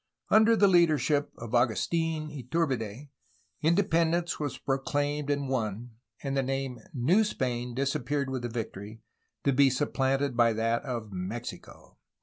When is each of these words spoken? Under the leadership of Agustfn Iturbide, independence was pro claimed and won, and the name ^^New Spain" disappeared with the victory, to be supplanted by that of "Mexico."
Under 0.31 0.55
the 0.55 0.67
leadership 0.67 1.31
of 1.37 1.51
Agustfn 1.51 2.33
Iturbide, 2.35 3.09
independence 3.61 4.39
was 4.39 4.57
pro 4.57 4.79
claimed 4.79 5.29
and 5.29 5.47
won, 5.47 5.91
and 6.23 6.35
the 6.35 6.41
name 6.41 6.79
^^New 6.97 7.23
Spain" 7.23 7.75
disappeared 7.75 8.27
with 8.31 8.41
the 8.41 8.49
victory, 8.49 9.03
to 9.43 9.53
be 9.53 9.69
supplanted 9.69 10.35
by 10.35 10.53
that 10.53 10.81
of 10.85 11.11
"Mexico." 11.11 11.99